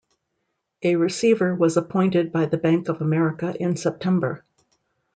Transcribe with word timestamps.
A 0.81 0.95
receiver 0.95 1.53
was 1.53 1.77
appointed 1.77 2.31
by 2.31 2.47
the 2.47 2.57
Bank 2.57 2.89
of 2.89 3.01
America 3.01 3.55
in 3.61 3.75
September. 3.77 4.43